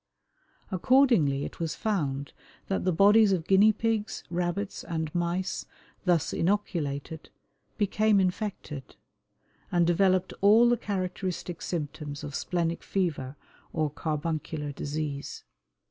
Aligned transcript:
Accordingly 0.71 1.45
it 1.45 1.59
was 1.59 1.75
found 1.75 2.33
that 2.69 2.85
the 2.85 2.91
bodies 2.91 3.31
of 3.31 3.45
guinea 3.45 3.71
pigs, 3.71 4.23
rabbits, 4.31 4.83
and 4.83 5.13
mice 5.13 5.67
thus 6.05 6.33
inoculated 6.33 7.29
became 7.77 8.19
infected, 8.19 8.95
and 9.71 9.85
developed 9.85 10.33
all 10.41 10.67
the 10.67 10.75
characteristic 10.77 11.61
symptoms 11.61 12.23
of 12.23 12.33
splenic 12.33 12.81
fever 12.81 13.35
or 13.73 13.91
carbuncular 13.91 14.71
disease. 14.71 15.43